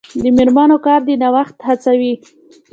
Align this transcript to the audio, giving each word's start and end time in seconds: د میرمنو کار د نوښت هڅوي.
د 0.23 0.23
میرمنو 0.37 0.77
کار 0.85 0.99
د 1.07 1.09
نوښت 1.21 1.57
هڅوي. 1.67 2.13